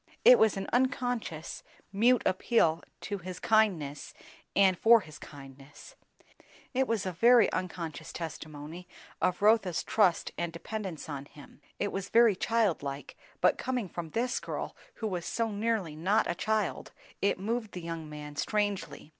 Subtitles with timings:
[0.25, 1.61] It was an unconscious,
[1.93, 4.15] mute appeal to his kindness
[4.55, 5.93] and for his kindness;
[6.73, 8.87] it was a very unconscious testimony
[9.21, 14.09] of Rotha's trust and dependence on him; it was very child like, but coming from
[14.09, 19.09] this girl who was so nearly not a child, it moved the young man strangely.